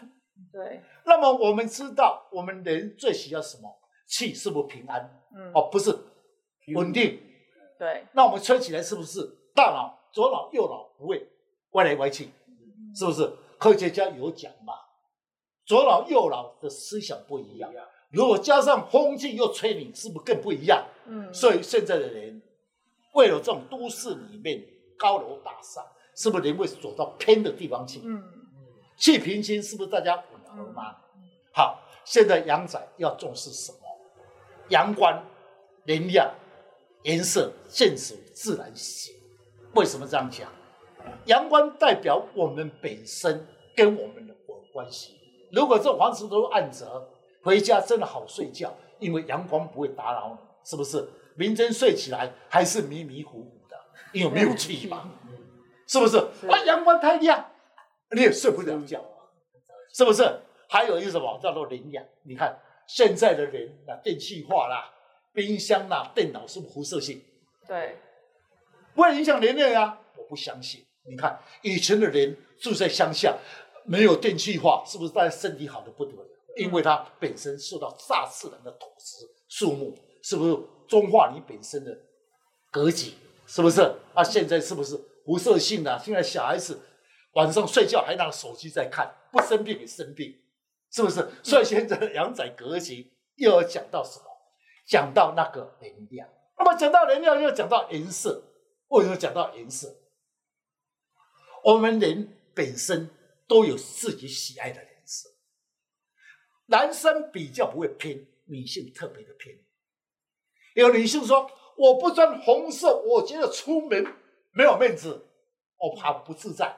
[0.52, 3.78] 对，那么我们知道，我们人最需要什么？
[4.06, 5.20] 气是不是平安？
[5.34, 5.96] 嗯哦，不是
[6.74, 7.20] 稳定。
[7.78, 9.20] 对，那我们吹起来是不是
[9.54, 11.28] 大脑左脑右脑不会
[11.72, 12.30] 歪来歪去？
[12.94, 13.30] 是不是？
[13.58, 14.74] 科学家有讲嘛，
[15.66, 17.70] 左脑右脑的思想不一样。
[18.10, 20.84] 如果加上风气又吹你，是不是更不一样？
[21.06, 22.40] 嗯所以现在的人
[23.14, 24.62] 为了这种都市里面
[24.98, 25.82] 高楼大厦，
[26.14, 28.00] 是不是人会走到偏的地方去？
[28.04, 28.22] 嗯
[28.96, 30.94] 去平心是不是大家吻合吗？
[31.54, 33.78] 好，现在阳宅要重视什么？
[34.68, 35.24] 阳光、
[35.86, 36.32] 能量、
[37.04, 39.14] 颜色、见属自然形。
[39.74, 40.52] 为什么这样讲？
[41.24, 44.34] 阳光代表我们本身跟我们的
[44.72, 45.14] 关系。
[45.50, 47.08] 如果这房子都暗着，
[47.42, 51.08] 回家真的好睡觉，因为阳光不会打扰你，是不是？
[51.36, 53.76] 明真睡起来还是迷迷糊糊的，
[54.12, 55.10] 因为没有气嘛，
[55.86, 56.18] 是不是？
[56.40, 57.50] 是啊，阳光太亮，
[58.10, 59.02] 你也睡不了觉，
[59.92, 60.40] 是不是？
[60.68, 62.04] 还有一个什么叫做能量？
[62.24, 64.92] 你看现在的人啊，电气化啦，
[65.32, 67.22] 冰箱啦，电脑是不是辐射性？
[67.66, 67.96] 对，
[68.94, 69.98] 不会影响人类啊？
[70.16, 70.84] 我不相信。
[71.08, 73.36] 你看以前的人住在乡下，
[73.84, 76.26] 没有电气化，是不是大家身体好的不得了？
[76.60, 81.98] 因为它本身受到大自然的土质、树木，是不是中化你本身的
[82.70, 83.14] 格局？
[83.46, 83.80] 是不是？
[84.14, 85.98] 啊，现在是不是辐射性的、啊？
[85.98, 86.78] 现在小孩子
[87.32, 90.38] 晚上睡觉还拿手机在看，不生病也生病，
[90.92, 91.26] 是不是？
[91.42, 94.24] 所以现在的阳宅格局又要讲到什么？
[94.86, 96.28] 讲到那个能量。
[96.58, 98.44] 那么讲到能量，又讲到颜色。
[98.88, 99.88] 为什么讲到颜色？
[101.64, 103.08] 我们人本身
[103.48, 104.80] 都有自己喜爱的
[106.70, 109.56] 男生比较不会偏，女性特别的偏。
[110.74, 114.06] 有女性说：“我不穿红色，我觉得出门
[114.52, 115.26] 没有面子，
[115.76, 116.76] 我怕不自在。”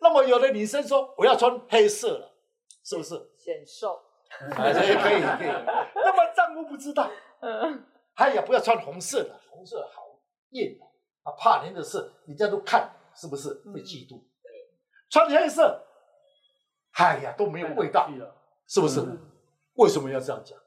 [0.00, 2.34] 那么有的女生说：“我要穿黑色了，
[2.84, 4.02] 是不是？”显瘦，
[4.50, 5.20] 可以，可以。
[5.94, 7.08] 那么丈夫不知道，
[7.40, 10.02] 嗯他也不要穿红色的，红色好
[10.50, 10.76] 艳
[11.22, 14.20] 啊，怕人的事，人家都看，是不是会嫉妒？
[15.08, 15.86] 穿黑色，
[16.94, 18.10] 哎呀，都没有味道，
[18.66, 19.00] 是不是？
[19.74, 20.58] 为什么要这样讲？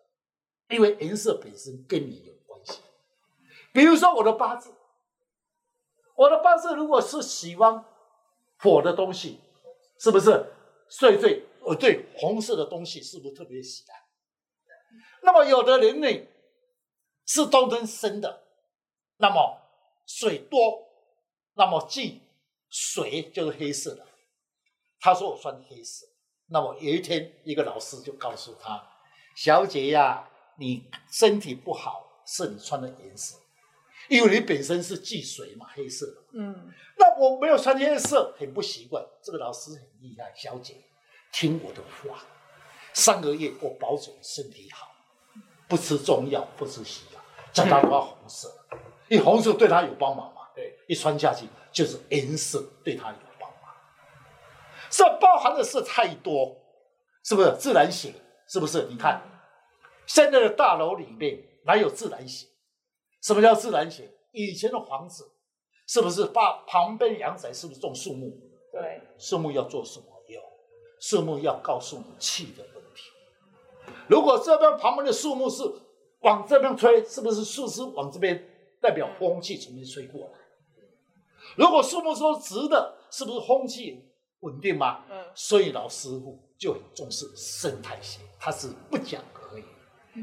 [0.70, 2.80] 因为颜色本身跟你有关系。
[3.74, 4.72] 比如说我的八字，
[6.16, 7.84] 我的八字如果是喜欢
[8.60, 9.40] 火的东西，
[9.98, 10.46] 是不是？
[10.88, 13.96] 所以对我对红色的东西是不是特别喜爱？
[15.22, 16.28] 那么有的人呢？
[17.26, 18.44] 是冬天生的，
[19.18, 19.62] 那么
[20.06, 20.60] 水多，
[21.54, 22.22] 那么忌
[22.70, 24.06] 水就是黑色的。
[25.00, 26.08] 他说我穿黑色，
[26.52, 28.84] 那么有一天一个老师就告诉他
[29.36, 33.38] ：“小姐呀、啊，你身体不好是你穿的颜色，
[34.08, 36.06] 因为你本身是忌水嘛，黑色。
[36.34, 39.06] 嗯，那我没有穿黑色，很不习惯。
[39.22, 40.76] 这个老师很厉害，小姐，
[41.32, 42.24] 听我的话，
[42.94, 44.92] 三个月我保准身体好，
[45.68, 47.22] 不吃中药，不吃西药，
[47.54, 48.52] 叫他穿红色，
[49.08, 50.42] 因为红色对他有帮忙嘛。
[50.56, 53.16] 对，一穿下去就是颜色对他有。
[54.90, 56.56] 这包含的事太多，
[57.24, 58.14] 是不是自然醒？
[58.48, 58.88] 是不是？
[58.90, 59.22] 你看，
[60.08, 62.50] 现在的大楼里面哪有自然醒？
[63.22, 64.10] 什么叫自然醒？
[64.32, 65.32] 以前的房子
[65.88, 68.32] 是不是把旁边阳宅是不是种树木？
[68.72, 70.42] 对，树木要做什么用？
[71.00, 73.04] 树木要告诉你气的问题。
[74.08, 75.64] 如果这边旁边的树木是
[76.22, 78.44] 往这边吹，是不是树枝往这边
[78.82, 80.40] 代表风气从这吹过来？
[81.56, 84.09] 如果树木说直的，是不是风气
[84.42, 85.04] 稳定吗？
[85.10, 89.64] 嗯，所以老师傅就很重视生态学，他是不讲可以，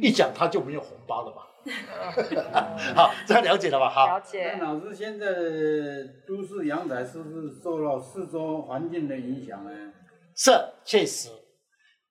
[0.01, 1.43] 一讲他就没有红包了嘛。
[2.95, 3.91] 好，这样了解了吧？
[3.91, 4.73] 好，了解那。
[4.73, 9.93] 老师现在的都市阳宅是不是受到四周环境的影响呢？
[10.37, 10.53] 是
[10.85, 11.29] 确实。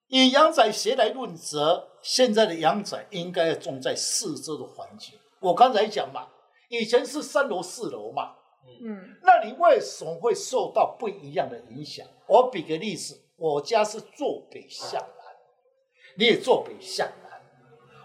[0.07, 5.17] 以阳宅学来论则，现在的阳宅应该要种在四周的环境。
[5.39, 6.27] 我刚才讲嘛，
[6.69, 8.35] 以前是三楼四楼嘛，
[8.81, 12.05] 嗯那你为什么会受到不一样的影响？
[12.27, 15.35] 我比个例子，我家是坐北向南，
[16.17, 17.41] 你也坐北向南，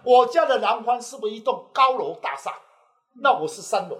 [0.05, 2.55] 我家的南方是不是一栋高楼大厦？
[3.23, 3.99] 那我是三楼。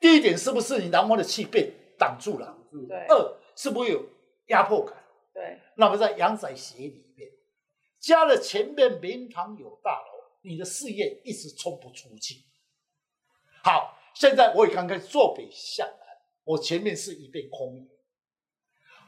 [0.00, 2.56] 第一点是不是你南方的气被挡住了？
[2.88, 4.04] 对二是不是有
[4.46, 4.96] 压迫感？
[5.32, 7.30] 对，那么在阳宅学里面，
[7.98, 12.36] 家的前面明堂有大楼，你的事业一直冲不出去。
[13.62, 16.06] 好，现在我也刚刚坐北向南，
[16.44, 17.90] 我前面是一片空地，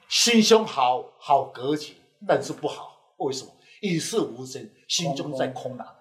[0.06, 1.94] 心胸好好格局，
[2.26, 3.50] 但是不好，为什么？
[3.80, 5.96] 与世无争，心中在空囊，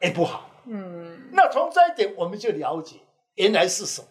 [0.00, 0.48] 也， 不好。
[0.64, 2.96] 嗯那从这一点我们就了解，
[3.34, 4.08] 原来是什么？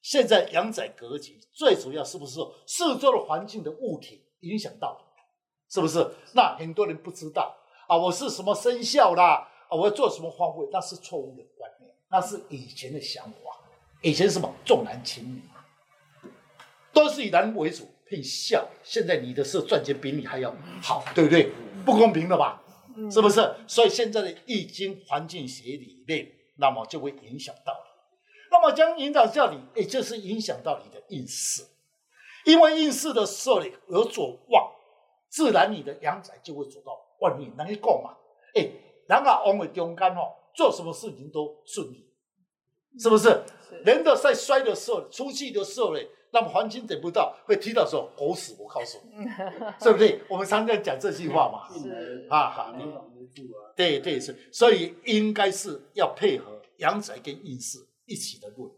[0.00, 5.04] 现在阳宅格局最主要是不是说四周的环境的物体影响到你，
[5.72, 6.04] 是不是？
[6.34, 7.54] 那很多人不知道
[7.86, 13.38] 啊，我是什么生肖啦，啊，我要做什么方位，那是错误的观念，那是以前的想法。
[14.02, 15.42] 以前什么重男轻女，
[16.92, 18.68] 都是以男为主，配孝。
[18.82, 21.52] 现在你的是赚钱比你还要好，对不对？
[21.86, 22.62] 不公平了吧？
[23.10, 23.54] 是不是？
[23.66, 27.90] 所以现在的易经环境学里面，那么就会影响到你。
[28.50, 31.62] 那么将影响到你，也就是影响到你的运势。
[32.44, 34.72] 因为运势的时候，你有所旺，
[35.30, 37.50] 自然你的阳宅就会走到外面。
[37.56, 38.16] 能够讲嘛？
[38.56, 38.68] 哎，
[39.08, 42.08] 人啊，往为中间哦，做什么事情都顺利，
[42.98, 43.28] 是不是？
[43.28, 46.00] 是人的在衰的时候，出气的时候呢，
[46.32, 49.24] 那么环境等不到，会提到说狗屎，我告诉你，
[49.82, 50.20] 是不是？
[50.28, 51.72] 我们常常讲这句话嘛。
[51.72, 53.72] 是啊好你挡得住啊。
[53.74, 58.70] 对对是，所以应该是要配合阳宅跟运势一起的论。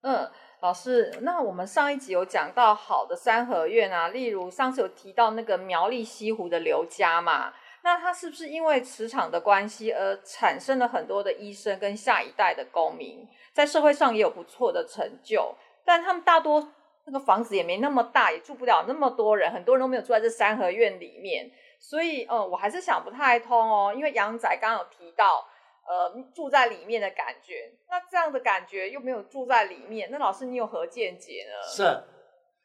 [0.00, 0.30] 嗯，
[0.62, 16.72] 老师，那我们上一集有讲到好的三合院啊，例如上次有提到那个苗栗西湖的刘家嘛，那他是不是因为磁场的关系而产生了很多的医生跟下一代的公民，在社会上也有不错的成就，但他们大多
[17.06, 25.46] 那个房子也没那么大，也住不了那么多人，很多人都没有住在这三合院里面，所以嗯，我还是想不太通哦，因为杨仔刚刚有提到。
[25.90, 31.66] 呃，住在里面的感觉，那这样的感觉又没有住在里面，那老师你有何见解呢？
[31.66, 32.04] 是，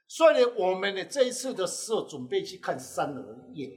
[0.09, 3.21] 所以呢，我们呢这一次的时候准备去看三合
[3.55, 3.71] 院。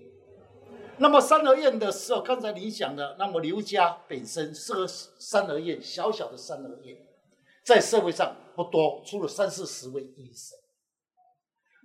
[0.99, 6.97] 那么三合院的时候，刚才你讲的，那么刘家本身是个三合院，小小的三合院，
[7.65, 10.59] 在社会上不多，出了三四十位医生。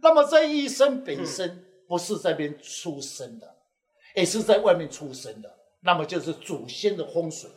[0.01, 3.55] 那么这医生本身不是在这边出生的，
[4.15, 5.57] 也是在外面出生的。
[5.81, 7.49] 那么就是祖先的风水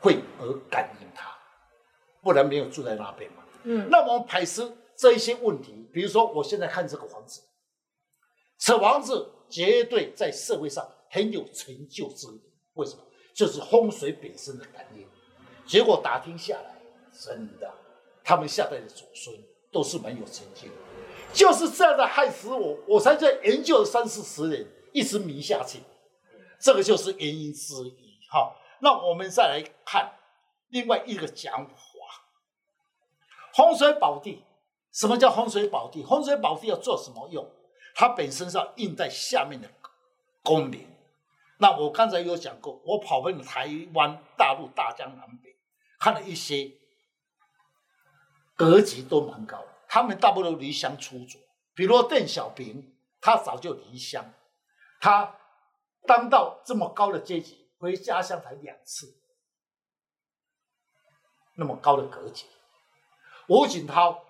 [0.00, 1.30] 会而感应他，
[2.22, 3.42] 不然没有住在那边嘛。
[3.64, 7.42] 嗯，那我们排除这一些问题，比如说我现在看这个房子，
[8.58, 12.26] 此房子绝对在社会上很有成就之。
[12.74, 13.02] 为什么？
[13.34, 15.06] 就是风水本身的感应。
[15.66, 16.80] 结果打听下来，
[17.12, 17.72] 真的，
[18.24, 19.36] 他们下代的祖孙
[19.70, 20.68] 都是蛮有成就。
[21.32, 25.80] 就是这样的害死我，我才在研究了三四十年，一直迷下去。
[26.58, 28.18] 这个就是原因之一。
[28.30, 30.12] 好，那我们再来看
[30.68, 31.74] 另外一个讲法：
[33.54, 34.44] 风水宝地。
[34.92, 36.02] 什么叫风水宝地？
[36.02, 37.48] 风水宝地要做什么用？
[37.94, 39.70] 它本身是要印在下面的
[40.42, 40.88] 功名。
[41.60, 45.56] 那我刚才有讲过，我跑遍了台湾、大陆、大江南北，
[45.98, 46.72] 看了一些
[48.56, 49.68] 格局都蛮高的。
[49.88, 51.38] 他们大部分都离乡出走，
[51.74, 54.32] 比如邓小平，他早就离乡，
[55.00, 55.36] 他。
[56.06, 59.20] 当到这么高的阶级，回家乡才两次，
[61.56, 62.46] 那么高的格局。
[63.48, 64.24] 吴锦涛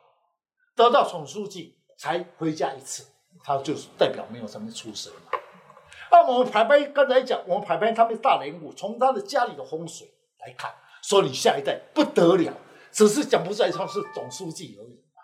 [0.74, 3.06] 得到总书记才回家一次，
[3.44, 5.39] 他就代表没有什么出身嘛。
[6.10, 10.08] 那我们排排刚才讲，我们排排他们大人物，从他的家里的风水
[10.40, 12.56] 来看，说你下一代不得了，
[12.90, 15.22] 只是讲不出来他是总书记而已嘛，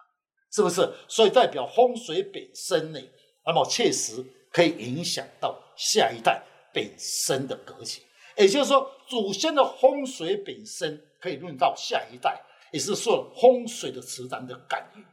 [0.53, 0.89] 是不是？
[1.09, 3.01] 所以代表风水本身呢，
[3.45, 8.03] 那么确实可以影响到下一代本身的格局，
[8.37, 12.43] 也就是说，祖先的风水本身可以论到下一代。
[12.73, 15.05] 也是受风水的磁场的感应。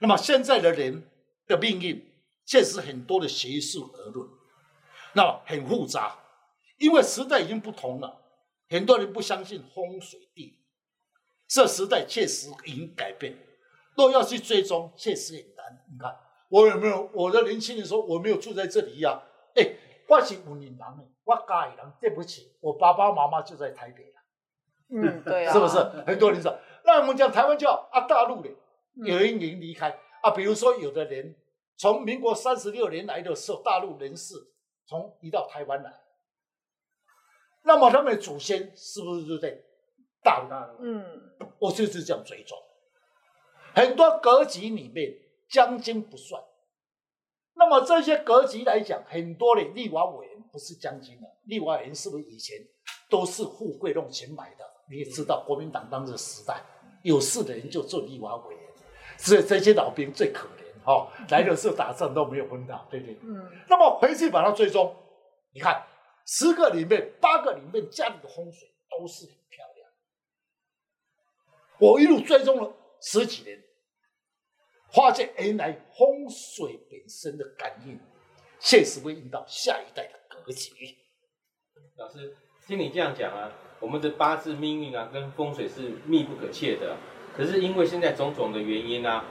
[0.00, 1.06] 那么现在的人
[1.46, 2.02] 的命运，
[2.46, 4.26] 确实很多的学术而论，
[5.14, 6.18] 那很复杂，
[6.78, 8.22] 因为时代已经不同了，
[8.68, 10.58] 很多人不相信风水地理，
[11.48, 13.36] 这时代确实已经改变。
[13.96, 15.84] 若要去追踪，确实很难。
[15.92, 16.16] 你看，
[16.48, 19.22] 我有没有我的年轻人说我没有住在这里呀、啊？
[19.54, 19.74] 哎，
[20.08, 20.78] 我是云林人，
[21.24, 24.22] 我家里人，对不起，我爸爸妈妈就在台北了。
[24.94, 25.78] 嗯，对啊，是不是？
[26.06, 26.58] 很多人说。
[26.84, 28.48] 那我们讲台湾叫啊大陆的，
[29.04, 30.30] 有人已经离开、嗯、啊。
[30.30, 31.36] 比如说，有的人
[31.76, 34.34] 从民国三十六年来的时候，大陆人士
[34.92, 35.90] 从移到台湾来，
[37.62, 39.58] 那么他们的祖先是不是就在
[40.22, 40.84] 大陆？
[40.84, 41.04] 嗯，
[41.58, 42.58] 我就是这样追踪。
[43.74, 45.14] 很多格局里面
[45.48, 46.42] 将军不算，
[47.54, 52.58] 那么这些格局来讲，很多的立法委员不是将军的，立法委员是不是以前
[53.08, 54.64] 都是富贵弄钱买的？
[54.90, 56.62] 你也知道，国民党当时时代。
[57.02, 58.62] 有事的人就做立法委员，
[59.18, 63.16] 所以这些老兵最可怜哈、哦，来的时候打仗都没有分到，对不对？
[63.22, 63.50] 嗯。
[63.68, 64.94] 那么回去把它追踪，
[65.52, 65.86] 你看
[66.26, 69.88] 十个里面八个里面家里的风水都是很漂亮。
[71.78, 73.62] 我一路追踪了十几年，
[74.92, 77.98] 发现原来风水本身的感应，
[78.58, 80.70] 现实会引导下一代的格局。
[81.96, 83.52] 老师，听你这样讲啊。
[83.80, 86.96] 我们的八字命运啊，跟风水是密不可切的。
[87.36, 89.24] 可是因为现在种种的原因啊，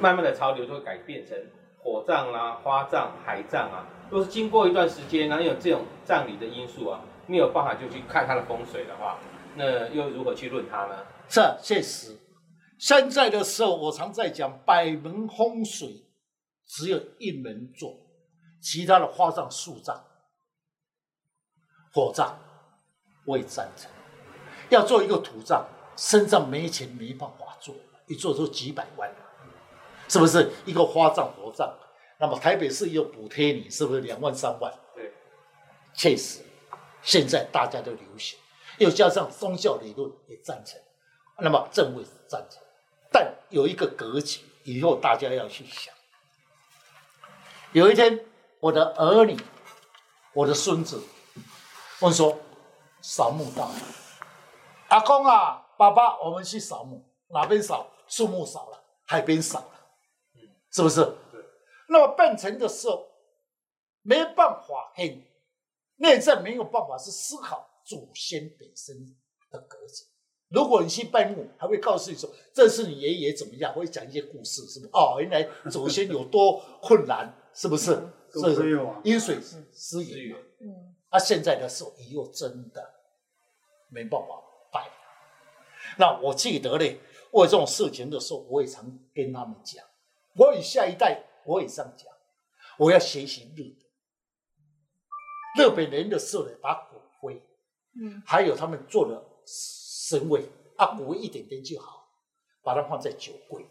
[0.00, 1.36] 慢慢的潮流都会改变成
[1.78, 3.86] 火葬啊、花葬、海葬啊。
[4.10, 9.18] 若是经过一段时间，然后有这种葬礼的因素啊，没有办法就去看它的风水的话，
[9.56, 11.06] 那又如何去论它呢？
[11.28, 12.18] 是，确实。
[12.78, 16.04] 现在的时候，我常在讲百门风水，
[16.66, 17.96] 只有一门做，
[18.60, 20.04] 其他的花葬、树葬、
[21.92, 22.38] 火葬。
[23.26, 23.90] 我也赞成，
[24.68, 25.64] 要做一个土葬，
[25.96, 27.74] 身上没钱没办法做，
[28.06, 29.10] 一做就几百万，
[30.08, 30.50] 是不是？
[30.64, 31.72] 一个花葬、佛葬，
[32.18, 34.72] 那么台北市又补贴你，是不是两万三万？
[34.94, 35.12] 对，
[35.94, 36.40] 确实，
[37.02, 38.38] 现在大家都流行，
[38.78, 40.80] 又加上宗教理论也赞成，
[41.38, 42.60] 那么政府也赞成，
[43.10, 45.94] 但有一个格局，以后大家要去想。
[47.72, 48.24] 有一天，
[48.60, 49.36] 我的儿女，
[50.32, 51.02] 我的孙子
[52.00, 52.38] 问说。
[53.06, 53.74] 扫墓到了，
[54.88, 57.86] 阿公啊，爸爸，我们去扫墓，哪边扫？
[58.08, 59.73] 树木扫了，海边扫了，
[60.74, 61.00] 是不是？
[61.30, 61.40] 对。
[61.88, 63.06] 那么变成的时候，
[64.02, 65.22] 没办法，很
[65.96, 69.14] 内在没有办法是思考祖先本身
[69.50, 70.04] 的格局。
[70.48, 74.90] 如果你去拜墓，还会告诉你说，这是你爷爷怎么样，会讲一些故事，是不是？
[74.92, 77.92] 哦，原来祖先有多困难， 是不是？
[78.32, 79.38] 是是饮水
[79.72, 80.36] 思源。
[80.60, 80.94] 嗯。
[81.10, 82.92] 他、啊、现在的时候，你又真的。
[83.90, 84.26] 没办法
[84.72, 84.90] 拜。
[85.98, 86.98] 那我记得呢，
[87.30, 89.84] 我这种事情的时候，我也常跟他们讲。
[90.36, 92.12] 我与下一代，我也这样讲。
[92.78, 93.62] 我要学习日
[95.54, 97.40] 本，日本人的时候呢，把骨灰，
[98.00, 102.08] 嗯，还有他们做的神位，啊，骨灰一点点就好，
[102.62, 103.64] 把它放在酒柜，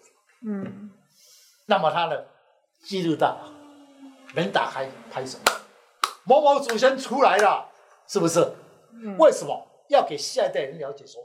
[0.45, 0.91] 嗯。
[1.65, 2.25] 那么他呢，
[2.83, 3.37] 记录到
[4.33, 5.43] 门打开，拍什么？
[6.25, 7.69] 某某祖先出来了，
[8.07, 8.39] 是不是？
[8.91, 9.67] 嗯、为什么？
[9.89, 11.21] 要给下一代人了解说，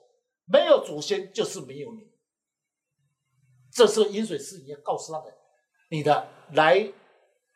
[0.46, 2.10] 没有祖先就是没有你。
[3.78, 5.32] 这时候饮水思源告诉他们，
[5.88, 6.92] 你的来，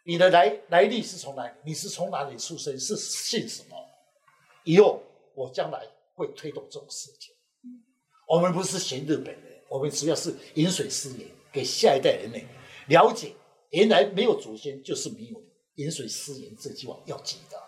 [0.04, 1.52] 你的来来历是从哪里？
[1.64, 2.78] 你是从哪里出生？
[2.78, 3.76] 是姓什么？
[4.62, 5.02] 以后
[5.34, 7.34] 我将来会推动这种事情。
[8.28, 12.38] 我们不是嫌日本人，我们主要是饮水思源，给下一代人呢
[12.86, 13.34] 了解，
[13.70, 15.42] 原来没有祖先就是没有。
[15.74, 17.58] 饮水思源这句话要记得。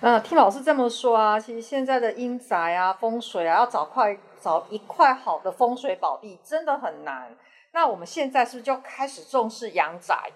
[0.00, 4.16] 嗯，听老师这么说啊，其实现在的阴宅啊、风水啊，要找块
[4.46, 7.36] 找一块好的风水宝地，真的很难。
[7.72, 10.30] 那我们现在是不是就开始重视阳宅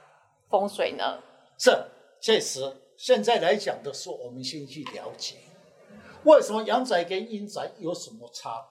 [0.48, 1.22] 风水呢？
[1.56, 1.70] 是，
[2.20, 2.76] 确实。
[2.96, 5.36] 现在来讲的时候，我们先去了解，
[6.24, 8.66] 为什么阳宅跟阴宅有什么差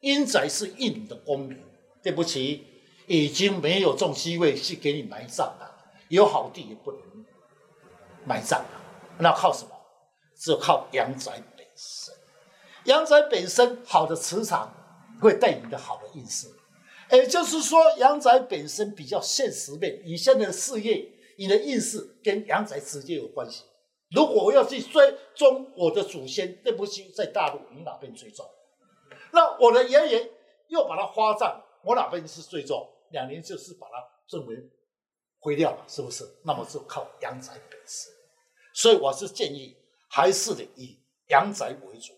[0.00, 0.10] 别？
[0.10, 1.64] 阴宅是应你的功名，
[2.02, 2.66] 对不起，
[3.06, 5.76] 已经没有这种机会去给你埋葬了，
[6.08, 7.00] 有好地也不能
[8.24, 8.82] 埋葬了。
[9.20, 9.70] 那靠什么？
[10.34, 12.15] 只有靠阳宅本身。
[12.86, 14.72] 阳宅本身好的磁场
[15.20, 16.48] 会带你的好的运势，
[17.10, 21.08] 也就是说，阳宅本身比较现实面，你现在的事业、
[21.38, 23.64] 你的运势跟阳宅直接有关系。
[24.10, 28.46] 如果我要去追踪我的祖先，对不起，在大陆你哪边最重？
[29.32, 30.30] 那我的爷爷
[30.68, 32.88] 又把它花葬，我哪边是最重？
[33.10, 33.94] 两年就是把它
[34.30, 34.56] 认为
[35.40, 36.24] 毁掉了，是不是？
[36.44, 38.12] 那么就靠阳宅本身。
[38.74, 39.76] 所以我是建议，
[40.08, 42.12] 还是得以阳宅为主。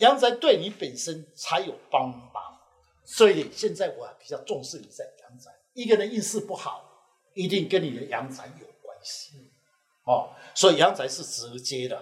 [0.00, 2.58] 阳宅对你本身才有帮忙，
[3.04, 5.50] 所以现在我比较重视你在阳宅。
[5.74, 6.82] 一个人运势不好，
[7.34, 9.52] 一定跟你的阳宅有关系，
[10.04, 12.00] 哦，所以阳宅是直接的。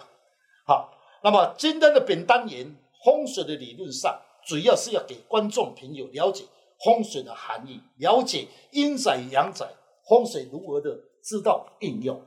[0.64, 6.44] 好，那么今天的本单元风水的理论上，主要是要给观众朋友了解
[6.84, 9.68] 风水的含义，了解阴宅阳宅
[10.09, 12.24] 风水如何的知道应用。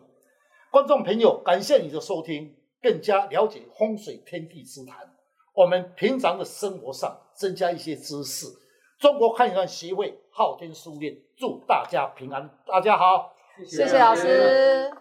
[0.70, 5.16] 观众朋友，感谢你的收听，更加了解风水天地之谈。
[5.54, 8.48] 我们平常的生活上增加一些知识。
[9.00, 13.34] 中国汉语协会昊天书院祝大家平安，大家好，
[13.66, 14.92] 谢谢老师。